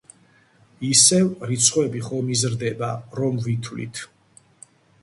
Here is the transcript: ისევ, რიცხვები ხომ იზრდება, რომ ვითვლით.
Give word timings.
ისევ, 0.87 1.29
რიცხვები 1.51 2.01
ხომ 2.09 2.33
იზრდება, 2.37 2.91
რომ 3.21 3.41
ვითვლით. 3.47 4.05